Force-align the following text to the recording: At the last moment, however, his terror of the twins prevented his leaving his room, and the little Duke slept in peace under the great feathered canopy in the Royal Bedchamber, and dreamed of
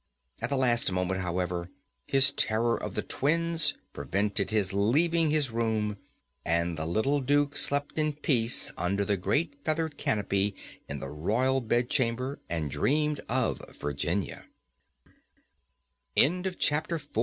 At 0.41 0.49
the 0.49 0.55
last 0.57 0.91
moment, 0.91 1.19
however, 1.19 1.69
his 2.07 2.31
terror 2.31 2.75
of 2.75 2.95
the 2.95 3.03
twins 3.03 3.75
prevented 3.93 4.49
his 4.49 4.73
leaving 4.73 5.29
his 5.29 5.51
room, 5.51 5.95
and 6.43 6.75
the 6.75 6.87
little 6.87 7.19
Duke 7.21 7.55
slept 7.55 7.99
in 7.99 8.13
peace 8.13 8.71
under 8.79 9.05
the 9.05 9.15
great 9.15 9.63
feathered 9.63 9.99
canopy 9.99 10.55
in 10.89 11.01
the 11.01 11.09
Royal 11.09 11.61
Bedchamber, 11.61 12.39
and 12.49 12.71
dreamed 12.71 13.19
of 13.29 13.61